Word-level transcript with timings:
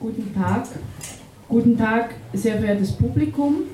Guten 0.00 0.34
Tag. 0.34 0.66
Guten 1.46 1.76
Tag, 1.76 2.14
sehr 2.32 2.56
verehrtes 2.56 2.92
Publikum. 2.92 3.64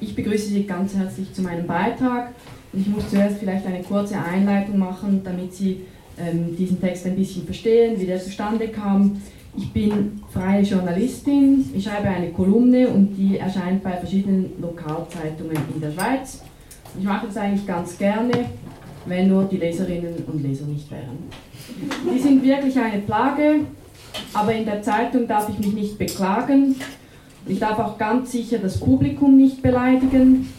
Ich 0.00 0.12
begrüße 0.16 0.48
Sie 0.48 0.64
ganz 0.64 0.96
herzlich 0.96 1.32
zu 1.32 1.42
meinem 1.42 1.64
Beitrag. 1.64 2.32
Ich 2.72 2.88
muss 2.88 3.08
zuerst 3.08 3.38
vielleicht 3.38 3.64
eine 3.64 3.84
kurze 3.84 4.18
Einleitung 4.18 4.78
machen, 4.78 5.20
damit 5.22 5.54
Sie 5.54 5.82
ähm, 6.18 6.56
diesen 6.56 6.80
Text 6.80 7.06
ein 7.06 7.14
bisschen 7.14 7.44
verstehen, 7.44 8.00
wie 8.00 8.06
der 8.06 8.18
zustande 8.18 8.66
kam. 8.66 9.22
Ich 9.56 9.72
bin 9.72 10.20
freie 10.32 10.62
Journalistin, 10.62 11.70
ich 11.72 11.84
schreibe 11.84 12.08
eine 12.08 12.30
Kolumne 12.30 12.88
und 12.88 13.14
die 13.14 13.38
erscheint 13.38 13.84
bei 13.84 13.92
verschiedenen 13.92 14.60
Lokalzeitungen 14.60 15.56
in 15.72 15.80
der 15.80 15.92
Schweiz. 15.92 16.42
Ich 16.98 17.04
mache 17.04 17.28
das 17.28 17.36
eigentlich 17.36 17.64
ganz 17.64 17.96
gerne, 17.96 18.32
wenn 19.06 19.28
nur 19.28 19.44
die 19.44 19.58
Leserinnen 19.58 20.16
und 20.26 20.42
Leser 20.42 20.66
nicht 20.66 20.90
wären. 20.90 21.30
Die 22.12 22.18
sind 22.18 22.42
wirklich 22.42 22.76
eine 22.76 23.02
Plage, 23.02 23.60
aber 24.32 24.54
in 24.54 24.64
der 24.64 24.82
Zeitung 24.82 25.26
darf 25.26 25.48
ich 25.48 25.58
mich 25.58 25.72
nicht 25.72 25.98
beklagen. 25.98 26.76
Ich 27.46 27.58
darf 27.58 27.78
auch 27.78 27.98
ganz 27.98 28.32
sicher 28.32 28.58
das 28.58 28.78
Publikum 28.78 29.36
nicht 29.36 29.62
beleidigen. 29.62 30.52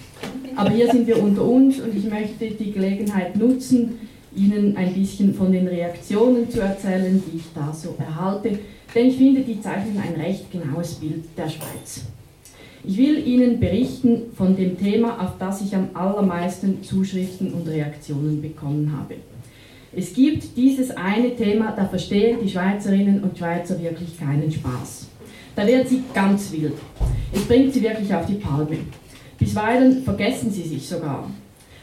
Aber 0.55 0.71
hier 0.71 0.91
sind 0.91 1.07
wir 1.07 1.21
unter 1.21 1.43
uns 1.43 1.79
und 1.79 1.95
ich 1.95 2.09
möchte 2.09 2.49
die 2.51 2.71
Gelegenheit 2.71 3.35
nutzen, 3.37 3.99
Ihnen 4.35 4.77
ein 4.77 4.93
bisschen 4.93 5.33
von 5.33 5.51
den 5.51 5.67
Reaktionen 5.67 6.49
zu 6.49 6.61
erzählen, 6.61 7.21
die 7.25 7.37
ich 7.37 7.45
da 7.55 7.73
so 7.73 7.95
erhalte. 7.97 8.59
Denn 8.93 9.07
ich 9.07 9.17
finde, 9.17 9.41
die 9.41 9.61
zeichnen 9.61 9.97
ein 9.97 10.19
recht 10.19 10.51
genaues 10.51 10.95
Bild 10.95 11.25
der 11.38 11.49
Schweiz. 11.49 12.03
Ich 12.83 12.97
will 12.97 13.25
Ihnen 13.27 13.59
berichten 13.59 14.31
von 14.35 14.55
dem 14.55 14.77
Thema, 14.77 15.19
auf 15.21 15.38
das 15.38 15.61
ich 15.61 15.75
am 15.75 15.89
allermeisten 15.93 16.81
Zuschriften 16.83 17.53
und 17.53 17.67
Reaktionen 17.67 18.41
bekommen 18.41 18.91
habe. 18.97 19.15
Es 19.95 20.13
gibt 20.13 20.55
dieses 20.55 20.91
eine 20.91 21.35
Thema, 21.35 21.73
da 21.75 21.85
verstehen 21.85 22.38
die 22.43 22.49
Schweizerinnen 22.49 23.23
und 23.23 23.38
Schweizer 23.38 23.81
wirklich 23.81 24.20
keinen 24.20 24.52
Spaß. 24.52 25.07
Da 25.55 25.66
wird 25.66 25.89
sie 25.89 26.03
ganz 26.13 26.52
wild. 26.52 26.73
Es 27.34 27.43
bringt 27.45 27.73
sie 27.73 27.81
wirklich 27.81 28.13
auf 28.13 28.25
die 28.27 28.35
Palme. 28.35 28.77
Bisweilen 29.39 30.03
vergessen 30.03 30.52
sie 30.52 30.63
sich 30.63 30.88
sogar. 30.88 31.30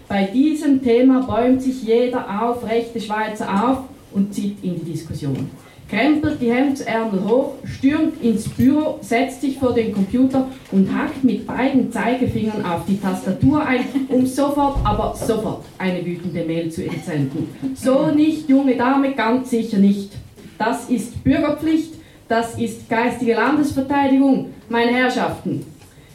Bei 0.08 0.25
diesem 0.25 0.80
Thema 0.83 1.22
bäumt 1.27 1.61
sich 1.61 1.83
jeder 1.83 2.42
aufrechte 2.42 3.00
Schweizer 3.00 3.70
auf 3.70 3.78
und 4.12 4.33
zieht 4.33 4.62
in 4.62 4.77
die 4.77 4.92
Diskussion 4.92 5.50
krempelt 5.89 6.41
die 6.41 6.53
Hemdsärmel 6.53 7.25
hoch, 7.25 7.55
stürmt 7.65 8.20
ins 8.23 8.48
Büro, 8.48 8.98
setzt 9.03 9.41
sich 9.41 9.59
vor 9.59 9.73
den 9.73 9.92
Computer 9.92 10.48
und 10.73 10.92
hackt 10.92 11.23
mit 11.23 11.47
beiden 11.47 11.92
Zeigefingern 11.92 12.65
auf 12.65 12.84
die 12.87 13.01
Tastatur 13.01 13.65
ein, 13.65 13.84
um 14.09 14.27
sofort, 14.27 14.79
aber 14.84 15.14
sofort 15.14 15.64
eine 15.79 16.05
wütende 16.05 16.45
Mail 16.45 16.70
zu 16.70 16.84
entsenden. 16.84 17.48
So 17.75 18.09
nicht, 18.09 18.48
junge 18.48 18.77
Dame, 18.77 19.12
ganz 19.12 19.51
sicher 19.51 19.79
nicht. 19.79 20.12
Das 20.59 20.91
ist 20.91 21.23
Bürgerpflicht, 21.23 21.95
das 22.29 22.59
ist 22.59 22.89
geistige 22.89 23.34
Landesverteidigung, 23.34 24.53
meine 24.69 24.92
Herrschaften. 24.92 25.64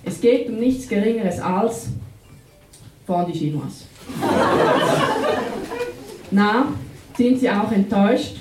Es 0.04 0.20
geht 0.20 0.50
um 0.50 0.58
nichts 0.58 0.90
Geringeres 0.90 1.40
als 1.40 1.88
Fond 3.06 3.34
die 3.34 3.38
Chinois. 3.38 3.86
Na, 6.32 6.68
sind 7.16 7.40
Sie 7.40 7.50
auch 7.50 7.72
enttäuscht? 7.72 8.38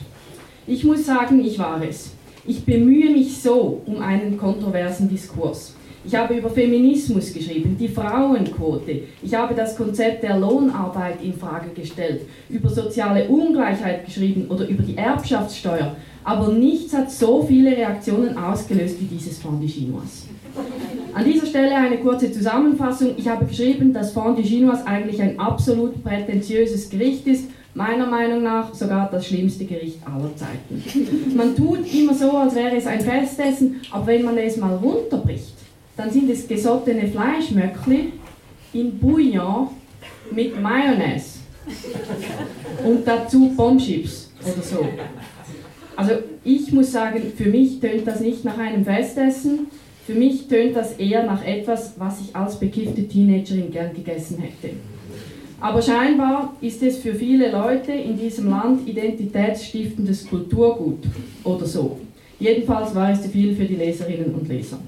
Ich 0.66 0.84
muss 0.84 1.06
sagen, 1.06 1.44
ich 1.44 1.58
war 1.58 1.82
es. 1.82 2.12
Ich 2.46 2.64
bemühe 2.64 3.10
mich 3.10 3.40
so 3.40 3.80
um 3.86 4.00
einen 4.00 4.36
kontroversen 4.36 5.08
Diskurs. 5.08 5.74
Ich 6.04 6.14
habe 6.14 6.34
über 6.34 6.48
Feminismus 6.48 7.32
geschrieben, 7.32 7.76
die 7.78 7.88
Frauenquote. 7.88 9.02
Ich 9.22 9.34
habe 9.34 9.54
das 9.54 9.76
Konzept 9.76 10.22
der 10.22 10.38
Lohnarbeit 10.38 11.22
in 11.22 11.34
Frage 11.34 11.70
gestellt, 11.74 12.22
über 12.48 12.70
soziale 12.70 13.28
Ungleichheit 13.28 14.06
geschrieben 14.06 14.46
oder 14.48 14.66
über 14.66 14.82
die 14.82 14.96
Erbschaftssteuer. 14.96 15.96
Aber 16.24 16.52
nichts 16.52 16.94
hat 16.94 17.10
so 17.10 17.42
viele 17.42 17.76
Reaktionen 17.76 18.36
ausgelöst 18.36 18.96
wie 19.00 19.06
dieses 19.06 19.38
Fond 19.38 19.62
de 19.62 19.68
Chinois. 19.68 20.26
An 21.12 21.24
dieser 21.24 21.46
Stelle 21.46 21.74
eine 21.74 21.98
kurze 21.98 22.32
Zusammenfassung. 22.32 23.14
Ich 23.16 23.28
habe 23.28 23.44
geschrieben, 23.44 23.92
dass 23.92 24.12
Fond 24.12 24.38
de 24.38 24.44
Chinois 24.44 24.82
eigentlich 24.84 25.20
ein 25.20 25.38
absolut 25.38 26.02
prätentiöses 26.02 26.88
Gericht 26.88 27.26
ist 27.26 27.44
meiner 27.74 28.06
Meinung 28.06 28.42
nach 28.42 28.74
sogar 28.74 29.08
das 29.10 29.26
schlimmste 29.26 29.64
Gericht 29.64 29.98
aller 30.04 30.34
Zeiten. 30.36 31.36
Man 31.36 31.54
tut 31.54 31.92
immer 31.92 32.14
so, 32.14 32.30
als 32.32 32.54
wäre 32.54 32.76
es 32.76 32.86
ein 32.86 33.00
Festessen, 33.00 33.80
aber 33.90 34.08
wenn 34.08 34.24
man 34.24 34.36
es 34.38 34.56
mal 34.56 34.74
runterbricht, 34.76 35.54
dann 35.96 36.10
sind 36.10 36.30
es 36.30 36.48
gesottene 36.48 37.08
Fleischmöckli 37.08 38.12
in 38.72 38.98
Bouillon 38.98 39.68
mit 40.32 40.60
Mayonnaise 40.60 41.38
und 42.84 43.06
dazu 43.06 43.52
Bombschips 43.56 44.32
oder 44.42 44.62
so. 44.62 44.88
Also 45.96 46.12
ich 46.44 46.72
muss 46.72 46.92
sagen, 46.92 47.32
für 47.36 47.50
mich 47.50 47.80
tönt 47.80 48.06
das 48.06 48.20
nicht 48.20 48.44
nach 48.44 48.58
einem 48.58 48.84
Festessen, 48.84 49.66
für 50.06 50.14
mich 50.14 50.48
tönt 50.48 50.74
das 50.74 50.94
eher 50.94 51.24
nach 51.24 51.44
etwas, 51.44 51.94
was 51.98 52.20
ich 52.20 52.34
als 52.34 52.58
bekiffte 52.58 53.06
Teenagerin 53.06 53.70
gern 53.70 53.92
gegessen 53.92 54.38
hätte. 54.38 54.74
Aber 55.60 55.82
scheinbar 55.82 56.54
ist 56.62 56.82
es 56.82 56.98
für 56.98 57.14
viele 57.14 57.52
Leute 57.52 57.92
in 57.92 58.18
diesem 58.18 58.48
Land 58.48 58.88
identitätsstiftendes 58.88 60.26
Kulturgut 60.28 61.04
oder 61.44 61.66
so. 61.66 62.00
Jedenfalls 62.38 62.94
war 62.94 63.10
es 63.10 63.22
zu 63.22 63.28
viel 63.28 63.54
für 63.54 63.64
die 63.64 63.76
Leserinnen 63.76 64.34
und 64.34 64.48
Leser. 64.48 64.78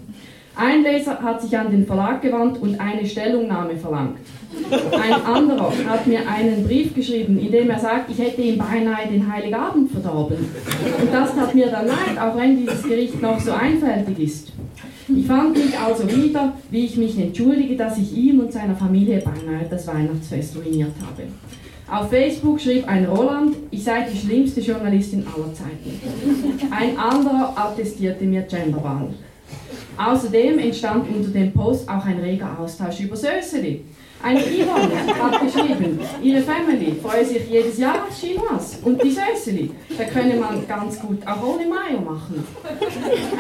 Ein 0.57 0.83
Leser 0.83 1.21
hat 1.21 1.43
sich 1.43 1.57
an 1.57 1.71
den 1.71 1.87
Verlag 1.87 2.23
gewandt 2.23 2.61
und 2.61 2.79
eine 2.81 3.07
Stellungnahme 3.07 3.77
verlangt. 3.77 4.19
Ein 4.93 5.23
anderer 5.25 5.73
hat 5.89 6.07
mir 6.07 6.29
einen 6.29 6.65
Brief 6.65 6.95
geschrieben, 6.95 7.39
in 7.39 7.51
dem 7.51 7.71
er 7.71 7.79
sagt, 7.79 8.11
ich 8.11 8.19
hätte 8.19 8.43
ihm 8.43 8.59
beinahe 8.59 9.09
den 9.11 9.31
Heiligabend 9.31 9.91
verdorben. 9.91 10.37
Und 10.39 11.13
das 11.13 11.35
tat 11.35 11.55
mir 11.55 11.69
dann 11.69 11.87
leid, 11.87 12.19
auch 12.21 12.37
wenn 12.37 12.59
dieses 12.59 12.83
Gericht 12.83 13.21
noch 13.21 13.41
so 13.41 13.53
einfältig 13.53 14.19
ist. 14.19 14.53
Ich 15.09 15.27
fand 15.27 15.57
mich 15.57 15.79
also 15.79 16.05
wieder, 16.09 16.53
wie 16.71 16.85
ich 16.85 16.97
mich 16.97 17.19
entschuldige, 17.19 17.77
dass 17.77 17.99
ich 17.99 18.17
ihm 18.17 18.41
und 18.41 18.53
seiner 18.53 18.77
Familie 18.77 19.21
beinahe 19.21 19.67
das 19.69 19.87
Weihnachtsfest 19.87 20.57
ruiniert 20.57 20.93
habe. 21.01 21.25
Auf 21.91 22.09
Facebook 22.11 22.61
schrieb 22.61 22.89
ein 22.89 23.05
Roland, 23.05 23.57
ich 23.71 23.85
sei 23.85 24.07
die 24.11 24.17
schlimmste 24.17 24.61
Journalistin 24.61 25.27
aller 25.27 25.53
Zeiten. 25.53 26.01
Ein 26.71 26.97
anderer 26.97 27.53
attestierte 27.57 28.25
mir 28.25 28.43
Genderwahl. 28.43 29.11
Außerdem 29.97 30.59
entstand 30.59 31.09
unter 31.09 31.31
dem 31.31 31.53
Post 31.53 31.89
auch 31.89 32.05
ein 32.05 32.19
reger 32.19 32.57
Austausch 32.59 33.01
über 33.01 33.17
Söseli. 33.17 33.85
Eine 34.25 34.41
Yvonne 34.41 34.89
hat 35.21 35.41
geschrieben, 35.41 35.99
ihre 36.23 36.43
Family 36.43 36.95
freue 37.03 37.25
sich 37.25 37.49
jedes 37.51 37.77
Jahr 37.79 38.07
auf 38.07 38.17
Chinois 38.17 38.79
und 38.85 39.03
die 39.03 39.11
Söseli. 39.11 39.71
Da 39.99 40.05
könne 40.05 40.37
man 40.37 40.67
ganz 40.69 41.01
gut 41.01 41.27
auch 41.27 41.43
ohne 41.43 41.67
Mayo 41.67 42.01
machen. 42.01 42.47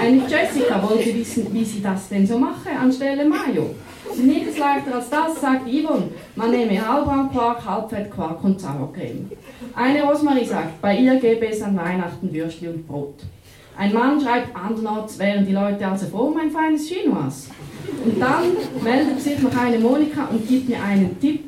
Eine 0.00 0.22
Jessica 0.28 0.82
wollte 0.82 1.14
wissen, 1.14 1.46
wie 1.52 1.64
sie 1.64 1.80
das 1.80 2.08
denn 2.08 2.26
so 2.26 2.36
mache 2.36 2.70
anstelle 2.70 3.24
Mayo. 3.24 3.76
Nichts 4.16 4.58
leichter 4.58 4.96
als 4.96 5.08
das, 5.08 5.40
sagt 5.40 5.68
Yvonne. 5.68 6.08
Man 6.34 6.50
nehme 6.50 6.86
Halbbrandquark, 6.86 7.64
Halbfettquark 7.64 8.42
und 8.42 8.60
Sauercreme. 8.60 9.30
Eine 9.74 10.02
Rosmarie 10.02 10.44
sagt, 10.44 10.82
bei 10.82 10.96
ihr 10.96 11.14
gäbe 11.20 11.46
es 11.46 11.62
an 11.62 11.76
Weihnachten 11.76 12.32
Würstchen 12.32 12.74
und 12.74 12.88
Brot. 12.88 13.22
Ein 13.82 13.94
Mann 13.94 14.20
schreibt 14.20 14.54
andernorts, 14.54 15.18
wären 15.18 15.44
die 15.44 15.50
Leute 15.50 15.84
also 15.84 16.06
froh 16.06 16.28
um 16.28 16.36
ein 16.36 16.52
feines 16.52 16.86
Chinois. 16.86 17.48
Und 18.04 18.20
dann 18.20 18.44
meldet 18.80 19.20
sich 19.20 19.40
noch 19.40 19.56
eine 19.56 19.80
Monika 19.80 20.26
und 20.26 20.46
gibt 20.46 20.68
mir 20.68 20.80
einen 20.80 21.18
Tipp. 21.18 21.42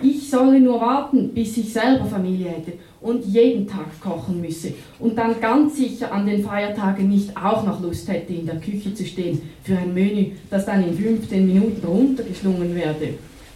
Ich 0.00 0.30
solle 0.30 0.60
nur 0.60 0.80
warten, 0.80 1.34
bis 1.34 1.58
ich 1.58 1.70
selber 1.70 2.06
Familie 2.06 2.48
hätte 2.48 2.72
und 3.02 3.26
jeden 3.26 3.66
Tag 3.66 4.00
kochen 4.00 4.40
müsse 4.40 4.72
und 4.98 5.18
dann 5.18 5.38
ganz 5.42 5.76
sicher 5.76 6.10
an 6.10 6.24
den 6.24 6.42
Feiertagen 6.42 7.06
nicht 7.06 7.36
auch 7.36 7.66
noch 7.66 7.82
Lust 7.82 8.08
hätte, 8.08 8.32
in 8.32 8.46
der 8.46 8.60
Küche 8.60 8.94
zu 8.94 9.04
stehen 9.04 9.42
für 9.62 9.76
ein 9.76 9.92
Menü, 9.92 10.30
das 10.48 10.64
dann 10.64 10.82
in 10.88 10.96
15 10.96 11.46
Minuten 11.46 11.86
runtergeschlungen 11.86 12.74
werde. 12.74 13.10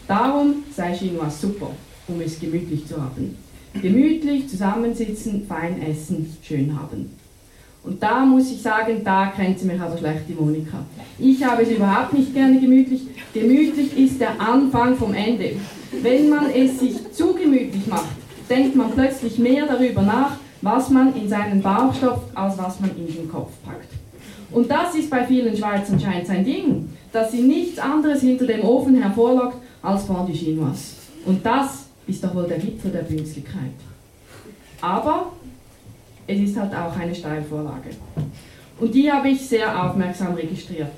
Darum 0.07 0.65
sei 0.77 0.95
Chinois 0.95 1.31
super, 1.31 1.71
um 2.07 2.21
es 2.21 2.39
gemütlich 2.39 2.87
zu 2.87 3.03
haben. 3.03 3.39
Gemütlich 3.81 4.51
zusammensitzen, 4.51 5.47
fein 5.49 5.81
essen, 5.81 6.37
schön 6.43 6.79
haben. 6.79 7.28
Und 7.85 8.03
da 8.03 8.25
muss 8.25 8.51
ich 8.51 8.61
sagen, 8.61 9.03
da 9.05 9.27
kennt 9.35 9.59
sie 9.59 9.67
mich 9.67 9.81
aber 9.81 9.97
schlecht, 9.97 10.23
die 10.29 10.35
Monika. 10.35 10.79
Ich 11.19 11.43
habe 11.45 11.63
es 11.63 11.71
überhaupt 11.71 12.13
nicht 12.13 12.35
gerne 12.35 12.61
gemütlich. 12.61 13.03
Gemütlich 13.33 13.97
ist 13.97 14.21
der 14.21 14.41
Anfang 14.41 14.97
vom 14.97 15.15
Ende. 15.15 15.53
Wenn 16.03 16.29
man 16.29 16.51
es 16.51 16.81
sich 16.81 17.13
zu 17.13 17.35
gemütlich 17.35 17.87
macht, 17.87 18.09
denkt 18.49 18.77
man 18.77 18.91
plötzlich 18.91 19.39
mehr 19.39 19.67
darüber 19.67 20.03
nach, 20.03 20.33
was 20.61 20.91
man 20.91 21.15
in 21.15 21.29
seinen 21.29 21.63
Bauch 21.63 21.95
stopft, 21.95 22.37
als 22.37 22.59
was 22.59 22.81
man 22.81 22.91
in 22.97 23.07
den 23.07 23.29
Kopf 23.31 23.53
packt. 23.65 23.93
Und 24.51 24.71
das 24.71 24.95
ist 24.95 25.11
bei 25.11 25.25
vielen 25.25 25.57
Schweizern 25.57 26.01
scheint 26.01 26.27
sein 26.27 26.45
Ding, 26.45 26.89
dass 27.13 27.33
sie 27.33 27.43
nichts 27.43 27.79
anderes 27.79 28.21
hinter 28.21 28.47
dem 28.47 28.63
Ofen 28.63 29.01
hervorlockt 29.01 29.59
als 29.83 30.05
Fondue 30.05 30.35
Chinoise. 30.35 30.95
Und 31.27 31.45
das 31.45 31.87
ist 32.07 32.25
doch 32.25 32.35
wohl 32.35 32.47
der 32.47 32.59
Gipfel 32.59 32.91
der 32.91 33.03
Bünzlichkeit. 33.03 33.73
Aber 34.81 35.33
es 36.29 36.39
ist 36.39 36.57
halt 36.57 36.75
auch 36.75 36.97
eine 36.97 37.15
Steilvorlage. 37.15 37.91
Und 38.79 38.95
die 38.95 39.11
habe 39.11 39.31
ich 39.31 39.41
sehr 39.41 39.83
aufmerksam 39.83 40.35
registriert. 40.35 40.91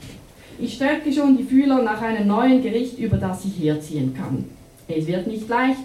Ich 0.59 0.75
strecke 0.75 1.11
schon 1.11 1.38
die 1.38 1.44
Fühler 1.44 1.82
nach 1.82 2.03
einem 2.03 2.27
neuen 2.27 2.62
Gericht, 2.62 2.99
über 2.99 3.17
das 3.17 3.44
ich 3.44 3.59
herziehen 3.65 4.12
kann. 4.12 4.44
Es 4.88 5.06
wird 5.06 5.27
nicht 5.29 5.49
leicht. 5.49 5.79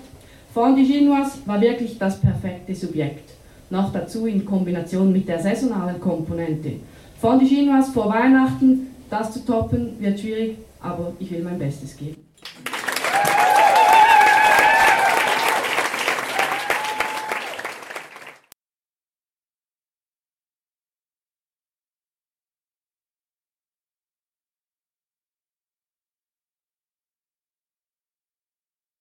Fondue 0.53 0.83
Chinoise 0.83 1.37
war 1.45 1.61
wirklich 1.61 1.97
das 1.97 2.19
perfekte 2.19 2.73
Subjekt. 2.75 3.29
Noch 3.69 3.93
dazu 3.93 4.25
in 4.25 4.43
Kombination 4.43 5.13
mit 5.13 5.27
der 5.27 5.39
saisonalen 5.41 6.01
Komponente. 6.01 6.73
Fondue 7.21 7.47
Chinoise 7.47 7.91
vor 7.91 8.09
Weihnachten, 8.09 8.87
das 9.09 9.31
zu 9.31 9.45
toppen, 9.45 9.95
wird 9.99 10.19
schwierig, 10.19 10.57
aber 10.81 11.13
ich 11.19 11.31
will 11.31 11.43
mein 11.43 11.59
Bestes 11.59 11.95
geben. 11.95 12.24